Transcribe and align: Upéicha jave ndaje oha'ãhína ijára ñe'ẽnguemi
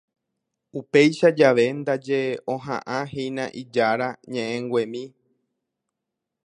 Upéicha 0.79 1.29
jave 1.39 1.65
ndaje 1.79 2.19
oha'ãhína 2.53 3.43
ijára 3.61 4.07
ñe'ẽnguemi 4.31 5.03